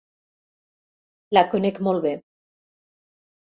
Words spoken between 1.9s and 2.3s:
molt bé.